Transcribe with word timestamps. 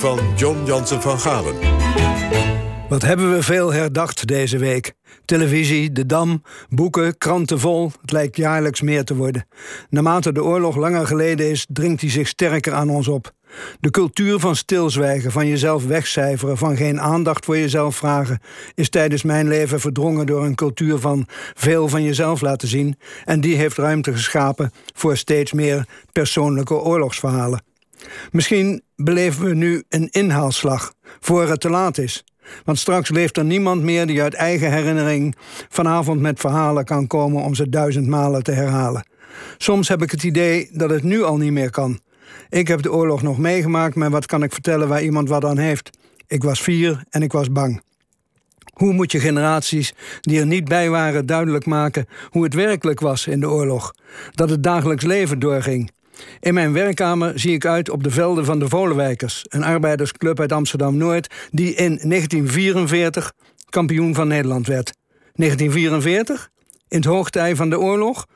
van 0.00 0.18
John 0.36 0.64
Jansen 0.64 1.02
van 1.02 1.18
Galen. 1.18 1.54
Wat 2.88 3.02
hebben 3.02 3.32
we 3.32 3.42
veel 3.42 3.72
herdacht 3.72 4.26
deze 4.26 4.58
week? 4.58 4.94
Televisie, 5.24 5.92
de 5.92 6.06
Dam, 6.06 6.42
boeken, 6.68 7.18
kranten 7.18 7.60
vol. 7.60 7.92
Het 8.00 8.12
lijkt 8.12 8.36
jaarlijks 8.36 8.80
meer 8.80 9.04
te 9.04 9.16
worden. 9.16 9.46
Naarmate 9.90 10.32
de 10.32 10.44
oorlog 10.44 10.76
langer 10.76 11.06
geleden 11.06 11.50
is, 11.50 11.66
dringt 11.68 12.00
hij 12.00 12.10
zich 12.10 12.28
sterker 12.28 12.72
aan 12.72 12.90
ons 12.90 13.08
op. 13.08 13.32
De 13.80 13.90
cultuur 13.90 14.38
van 14.38 14.56
stilzwijgen, 14.56 15.30
van 15.32 15.46
jezelf 15.46 15.86
wegcijferen, 15.86 16.56
van 16.56 16.76
geen 16.76 17.00
aandacht 17.00 17.44
voor 17.44 17.58
jezelf 17.58 17.96
vragen, 17.96 18.40
is 18.74 18.88
tijdens 18.88 19.22
mijn 19.22 19.48
leven 19.48 19.80
verdrongen 19.80 20.26
door 20.26 20.44
een 20.44 20.54
cultuur 20.54 20.98
van 20.98 21.26
veel 21.54 21.88
van 21.88 22.02
jezelf 22.02 22.40
laten 22.40 22.68
zien. 22.68 22.98
En 23.24 23.40
die 23.40 23.56
heeft 23.56 23.76
ruimte 23.76 24.12
geschapen 24.12 24.72
voor 24.94 25.16
steeds 25.16 25.52
meer 25.52 25.86
persoonlijke 26.12 26.74
oorlogsverhalen. 26.74 27.62
Misschien 28.30 28.82
beleven 28.96 29.44
we 29.44 29.54
nu 29.54 29.84
een 29.88 30.08
inhaalslag, 30.10 30.94
voor 31.20 31.48
het 31.48 31.60
te 31.60 31.70
laat 31.70 31.98
is. 31.98 32.24
Want 32.64 32.78
straks 32.78 33.10
leeft 33.10 33.36
er 33.36 33.44
niemand 33.44 33.82
meer 33.82 34.06
die 34.06 34.22
uit 34.22 34.34
eigen 34.34 34.72
herinnering 34.72 35.34
vanavond 35.68 36.20
met 36.20 36.40
verhalen 36.40 36.84
kan 36.84 37.06
komen 37.06 37.42
om 37.42 37.54
ze 37.54 37.68
duizend 37.68 38.06
malen 38.06 38.42
te 38.42 38.52
herhalen. 38.52 39.06
Soms 39.58 39.88
heb 39.88 40.02
ik 40.02 40.10
het 40.10 40.22
idee 40.22 40.68
dat 40.72 40.90
het 40.90 41.02
nu 41.02 41.22
al 41.22 41.36
niet 41.36 41.52
meer 41.52 41.70
kan. 41.70 42.00
Ik 42.48 42.68
heb 42.68 42.82
de 42.82 42.92
oorlog 42.92 43.22
nog 43.22 43.38
meegemaakt, 43.38 43.94
maar 43.94 44.10
wat 44.10 44.26
kan 44.26 44.42
ik 44.42 44.52
vertellen 44.52 44.88
waar 44.88 45.02
iemand 45.02 45.28
wat 45.28 45.44
aan 45.44 45.58
heeft? 45.58 45.90
Ik 46.26 46.42
was 46.42 46.62
vier 46.62 47.04
en 47.10 47.22
ik 47.22 47.32
was 47.32 47.52
bang. 47.52 47.82
Hoe 48.74 48.92
moet 48.92 49.12
je 49.12 49.20
generaties 49.20 49.94
die 50.20 50.40
er 50.40 50.46
niet 50.46 50.64
bij 50.64 50.90
waren 50.90 51.26
duidelijk 51.26 51.66
maken 51.66 52.06
hoe 52.30 52.44
het 52.44 52.54
werkelijk 52.54 53.00
was 53.00 53.26
in 53.26 53.40
de 53.40 53.50
oorlog? 53.50 53.94
Dat 54.30 54.50
het 54.50 54.62
dagelijks 54.62 55.04
leven 55.04 55.38
doorging. 55.38 55.90
In 56.40 56.54
mijn 56.54 56.72
werkkamer 56.72 57.38
zie 57.38 57.52
ik 57.52 57.66
uit 57.66 57.90
op 57.90 58.02
de 58.02 58.10
velden 58.10 58.44
van 58.44 58.58
de 58.58 58.68
Volenwijkers, 58.68 59.44
een 59.48 59.64
arbeidersclub 59.64 60.40
uit 60.40 60.52
Amsterdam 60.52 60.96
Noord, 60.96 61.34
die 61.50 61.74
in 61.74 61.98
1944 62.08 63.32
kampioen 63.68 64.14
van 64.14 64.28
Nederland 64.28 64.66
werd. 64.66 64.92
1944? 65.34 66.50
In 66.88 66.96
het 66.96 67.06
hoogtij 67.06 67.56
van 67.56 67.70
de 67.70 67.78
oorlog? 67.78 68.26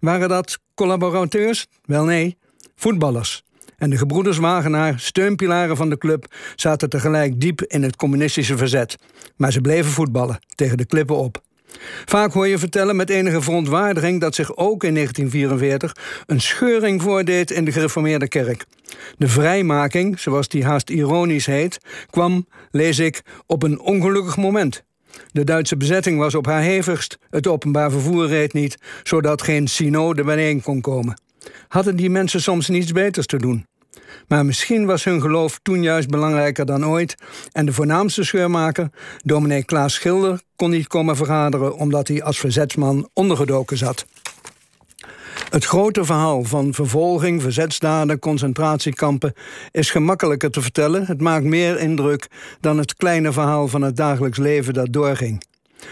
Waren 0.00 0.28
dat 0.28 0.58
collaborateurs? 0.74 1.66
Wel 1.84 2.04
nee, 2.04 2.36
voetballers. 2.76 3.42
En 3.76 3.90
de 3.90 3.96
gebroeders 3.96 4.38
Wagenaar, 4.38 5.00
steunpilaren 5.00 5.76
van 5.76 5.90
de 5.90 5.98
club, 5.98 6.34
zaten 6.56 6.88
tegelijk 6.88 7.40
diep 7.40 7.62
in 7.62 7.82
het 7.82 7.96
communistische 7.96 8.56
verzet. 8.56 8.96
Maar 9.36 9.52
ze 9.52 9.60
bleven 9.60 9.90
voetballen, 9.90 10.38
tegen 10.54 10.76
de 10.76 10.86
klippen 10.86 11.16
op. 11.16 11.42
Vaak 12.04 12.32
hoor 12.32 12.48
je 12.48 12.58
vertellen 12.58 12.96
met 12.96 13.10
enige 13.10 13.40
verontwaardiging 13.40 14.20
dat 14.20 14.34
zich 14.34 14.56
ook 14.56 14.84
in 14.84 14.94
1944 14.94 16.24
een 16.26 16.40
scheuring 16.40 17.02
voordeed 17.02 17.50
in 17.50 17.64
de 17.64 17.72
gereformeerde 17.72 18.28
kerk. 18.28 18.64
De 19.16 19.28
vrijmaking, 19.28 20.20
zoals 20.20 20.48
die 20.48 20.64
haast 20.64 20.90
ironisch 20.90 21.46
heet, 21.46 21.78
kwam, 22.10 22.46
lees 22.70 22.98
ik, 22.98 23.22
op 23.46 23.62
een 23.62 23.80
ongelukkig 23.80 24.36
moment. 24.36 24.84
De 25.32 25.44
Duitse 25.44 25.76
bezetting 25.76 26.18
was 26.18 26.34
op 26.34 26.46
haar 26.46 26.62
hevigst, 26.62 27.18
het 27.30 27.46
openbaar 27.46 27.90
vervoer 27.90 28.26
reed 28.26 28.52
niet, 28.52 28.78
zodat 29.02 29.42
geen 29.42 29.68
synode 29.68 30.24
bijeen 30.24 30.62
kon 30.62 30.80
komen. 30.80 31.20
Hadden 31.68 31.96
die 31.96 32.10
mensen 32.10 32.42
soms 32.42 32.68
niets 32.68 32.92
beters 32.92 33.26
te 33.26 33.36
doen? 33.36 33.66
Maar 34.28 34.44
misschien 34.44 34.86
was 34.86 35.04
hun 35.04 35.20
geloof 35.20 35.58
toen 35.62 35.82
juist 35.82 36.08
belangrijker 36.08 36.66
dan 36.66 36.86
ooit. 36.86 37.14
En 37.52 37.66
de 37.66 37.72
voornaamste 37.72 38.24
scheurmaker, 38.24 38.90
dominee 39.24 39.64
Klaas 39.64 39.94
Schilder, 39.94 40.40
kon 40.56 40.70
niet 40.70 40.86
komen 40.86 41.16
vergaderen 41.16 41.76
omdat 41.76 42.08
hij 42.08 42.22
als 42.22 42.38
verzetsman 42.38 43.08
ondergedoken 43.12 43.76
zat. 43.76 44.06
Het 45.50 45.64
grote 45.64 46.04
verhaal 46.04 46.44
van 46.44 46.74
vervolging, 46.74 47.42
verzetsdaden, 47.42 48.18
concentratiekampen 48.18 49.32
is 49.70 49.90
gemakkelijker 49.90 50.50
te 50.50 50.60
vertellen. 50.60 51.06
Het 51.06 51.20
maakt 51.20 51.44
meer 51.44 51.78
indruk 51.78 52.28
dan 52.60 52.78
het 52.78 52.94
kleine 52.94 53.32
verhaal 53.32 53.68
van 53.68 53.82
het 53.82 53.96
dagelijks 53.96 54.38
leven 54.38 54.74
dat 54.74 54.92
doorging. 54.92 55.42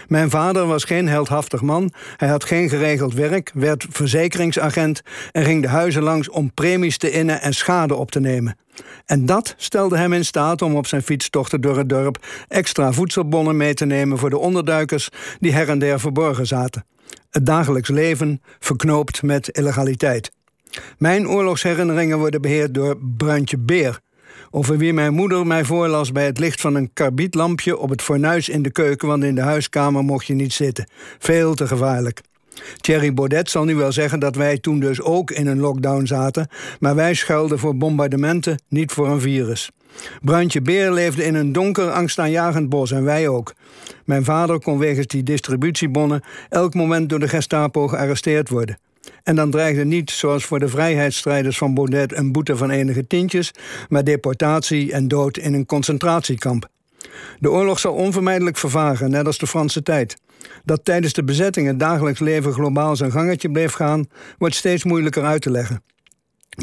Mijn 0.07 0.29
vader 0.29 0.65
was 0.65 0.83
geen 0.83 1.07
heldhaftig 1.07 1.61
man. 1.61 1.91
Hij 2.17 2.27
had 2.27 2.43
geen 2.43 2.69
geregeld 2.69 3.13
werk, 3.13 3.51
werd 3.53 3.85
verzekeringsagent 3.89 5.01
en 5.31 5.43
ging 5.43 5.61
de 5.61 5.67
huizen 5.67 6.03
langs 6.03 6.29
om 6.29 6.53
premies 6.53 6.97
te 6.97 7.11
innen 7.11 7.41
en 7.41 7.53
schade 7.53 7.95
op 7.95 8.11
te 8.11 8.19
nemen. 8.19 8.57
En 9.05 9.25
dat 9.25 9.53
stelde 9.57 9.97
hem 9.97 10.13
in 10.13 10.25
staat 10.25 10.61
om 10.61 10.75
op 10.75 10.87
zijn 10.87 11.01
fietstochten 11.01 11.61
door 11.61 11.77
het 11.77 11.89
dorp 11.89 12.25
extra 12.47 12.91
voedselbonnen 12.91 13.57
mee 13.57 13.73
te 13.73 13.85
nemen 13.85 14.17
voor 14.17 14.29
de 14.29 14.37
onderduikers 14.37 15.09
die 15.39 15.53
her 15.53 15.69
en 15.69 15.79
der 15.79 15.99
verborgen 15.99 16.47
zaten. 16.47 16.85
Het 17.29 17.45
dagelijks 17.45 17.89
leven 17.89 18.41
verknoopt 18.59 19.21
met 19.21 19.47
illegaliteit. 19.47 20.31
Mijn 20.97 21.27
oorlogsherinneringen 21.27 22.17
worden 22.17 22.41
beheerd 22.41 22.73
door 22.73 22.97
Bruintje 23.17 23.57
Beer, 23.57 23.99
over 24.51 24.77
wie 24.77 24.93
mijn 24.93 25.13
moeder 25.13 25.47
mij 25.47 25.65
voorlas 25.65 26.11
bij 26.11 26.25
het 26.25 26.39
licht 26.39 26.61
van 26.61 26.75
een 26.75 26.89
karbietlampje 26.93 27.77
op 27.77 27.89
het 27.89 28.01
fornuis 28.01 28.49
in 28.49 28.61
de 28.61 28.71
keuken, 28.71 29.07
want 29.07 29.23
in 29.23 29.35
de 29.35 29.41
huiskamer 29.41 30.03
mocht 30.03 30.25
je 30.25 30.33
niet 30.33 30.53
zitten. 30.53 30.89
Veel 31.19 31.53
te 31.53 31.67
gevaarlijk. 31.67 32.21
Thierry 32.77 33.13
Baudet 33.13 33.49
zal 33.49 33.63
nu 33.63 33.75
wel 33.75 33.91
zeggen 33.91 34.19
dat 34.19 34.35
wij 34.35 34.57
toen 34.57 34.79
dus 34.79 35.01
ook 35.01 35.31
in 35.31 35.47
een 35.47 35.59
lockdown 35.59 36.05
zaten, 36.05 36.47
maar 36.79 36.95
wij 36.95 37.13
schuilden 37.13 37.59
voor 37.59 37.77
bombardementen, 37.77 38.61
niet 38.67 38.91
voor 38.91 39.07
een 39.07 39.21
virus. 39.21 39.71
Bruintje 40.21 40.61
Beer 40.61 40.91
leefde 40.91 41.25
in 41.25 41.35
een 41.35 41.51
donker, 41.51 41.91
angstaanjagend 41.91 42.69
bos 42.69 42.91
en 42.91 43.03
wij 43.03 43.27
ook. 43.27 43.53
Mijn 44.05 44.23
vader 44.23 44.59
kon 44.59 44.77
wegens 44.77 45.07
die 45.07 45.23
distributiebonnen 45.23 46.21
elk 46.49 46.73
moment 46.73 47.09
door 47.09 47.19
de 47.19 47.27
Gestapo 47.27 47.87
gearresteerd 47.87 48.49
worden. 48.49 48.77
En 49.23 49.35
dan 49.35 49.51
dreigde 49.51 49.85
niet, 49.85 50.11
zoals 50.11 50.45
voor 50.45 50.59
de 50.59 50.67
vrijheidsstrijders 50.67 51.57
van 51.57 51.73
Baudet, 51.73 52.17
een 52.17 52.31
boete 52.31 52.57
van 52.57 52.69
enige 52.69 53.07
tientjes, 53.07 53.51
maar 53.89 54.03
deportatie 54.03 54.91
en 54.91 55.07
dood 55.07 55.37
in 55.37 55.53
een 55.53 55.65
concentratiekamp. 55.65 56.69
De 57.39 57.51
oorlog 57.51 57.79
zal 57.79 57.93
onvermijdelijk 57.93 58.57
vervagen, 58.57 59.09
net 59.09 59.25
als 59.25 59.37
de 59.37 59.47
Franse 59.47 59.83
tijd. 59.83 60.17
Dat 60.63 60.85
tijdens 60.85 61.13
de 61.13 61.23
bezetting 61.23 61.67
het 61.67 61.79
dagelijks 61.79 62.19
leven 62.19 62.53
globaal 62.53 62.95
zijn 62.95 63.11
gangetje 63.11 63.51
bleef 63.51 63.73
gaan, 63.73 64.07
wordt 64.37 64.55
steeds 64.55 64.83
moeilijker 64.83 65.23
uit 65.23 65.41
te 65.41 65.51
leggen. 65.51 65.83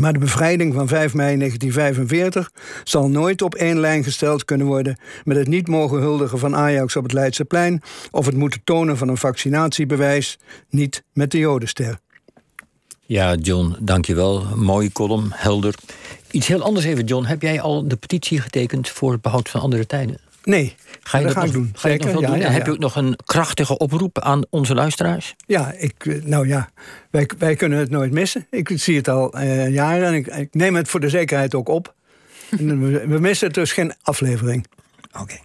Maar 0.00 0.12
de 0.12 0.18
bevrijding 0.18 0.74
van 0.74 0.88
5 0.88 1.14
mei 1.14 1.36
1945 1.36 2.50
zal 2.84 3.08
nooit 3.08 3.42
op 3.42 3.54
één 3.54 3.80
lijn 3.80 4.04
gesteld 4.04 4.44
kunnen 4.44 4.66
worden 4.66 4.98
met 5.24 5.36
het 5.36 5.48
niet 5.48 5.68
mogen 5.68 5.98
huldigen 6.00 6.38
van 6.38 6.56
Ajax 6.56 6.96
op 6.96 7.02
het 7.02 7.12
Leidseplein 7.12 7.82
of 8.10 8.26
het 8.26 8.36
moeten 8.36 8.60
tonen 8.64 8.96
van 8.96 9.08
een 9.08 9.16
vaccinatiebewijs, 9.16 10.38
niet 10.68 11.04
met 11.12 11.30
de 11.30 11.38
Jodenster. 11.38 11.98
Ja, 13.06 13.34
John, 13.34 13.76
dankjewel. 13.80 14.44
Mooie 14.56 14.92
column, 14.92 15.28
helder. 15.30 15.74
Iets 16.30 16.46
heel 16.46 16.62
anders 16.62 16.86
even, 16.86 17.04
John. 17.04 17.24
Heb 17.24 17.42
jij 17.42 17.60
al 17.60 17.88
de 17.88 17.96
petitie 17.96 18.40
getekend 18.40 18.88
voor 18.88 19.12
het 19.12 19.20
behoud 19.20 19.48
van 19.48 19.60
andere 19.60 19.86
tijden? 19.86 20.18
Nee, 20.44 20.74
ga 21.02 21.18
je 21.18 21.26
dat, 21.26 21.34
nog, 21.34 21.50
doen. 21.50 21.70
Ga 21.74 21.88
je 21.88 21.98
nog 21.98 22.12
doen? 22.12 22.38
Ja, 22.38 22.50
heb 22.50 22.66
je 22.66 22.72
ook 22.72 22.78
nog 22.78 22.96
een 22.96 23.18
krachtige 23.24 23.78
oproep 23.78 24.18
aan 24.18 24.42
onze 24.50 24.74
luisteraars? 24.74 25.34
Ja, 25.46 25.72
ik, 25.72 26.06
eh, 26.06 26.22
nou 26.24 26.48
ja, 26.48 26.68
wij, 27.10 27.30
wij 27.38 27.56
kunnen 27.56 27.78
het 27.78 27.90
nooit 27.90 28.12
missen. 28.12 28.46
Ik 28.50 28.70
zie 28.74 28.96
het 28.96 29.08
al 29.08 29.38
uh, 29.38 29.70
jaren 29.70 30.06
en 30.06 30.14
ik, 30.14 30.26
ik, 30.26 30.54
neem 30.54 30.74
het 30.74 30.88
voor 30.88 31.00
de 31.00 31.08
zekerheid 31.08 31.54
ook 31.54 31.68
op. 31.68 31.94
we, 32.50 33.06
we 33.06 33.18
missen 33.18 33.52
dus 33.52 33.72
geen 33.72 33.92
aflevering. 34.02 34.66
Oké. 35.20 35.32